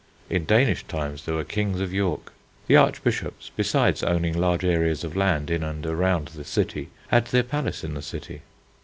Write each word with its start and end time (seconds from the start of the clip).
In 0.31 0.45
Danish 0.45 0.83
times 0.87 1.25
there 1.25 1.35
were 1.35 1.43
kings 1.43 1.79
of 1.79 1.93
York. 1.93 2.33
The 2.65 2.75
Archbishops, 2.75 3.51
besides 3.55 4.01
owning 4.01 4.35
large 4.35 4.65
areas 4.65 5.03
of 5.03 5.15
land 5.15 5.51
in 5.51 5.61
and 5.63 5.85
around 5.85 6.29
the 6.29 6.43
city, 6.43 6.89
had 7.09 7.25
their 7.27 7.43
palace 7.43 7.83
in 7.83 7.93
the 7.93 8.01
city. 8.01 8.41